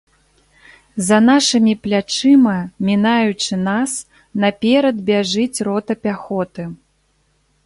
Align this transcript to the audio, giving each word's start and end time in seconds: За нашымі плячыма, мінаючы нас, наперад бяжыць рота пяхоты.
За 1.09 1.17
нашымі 1.25 1.73
плячыма, 1.83 2.55
мінаючы 2.87 3.53
нас, 3.69 3.91
наперад 4.45 4.97
бяжыць 5.11 5.57
рота 5.69 5.93
пяхоты. 6.07 6.63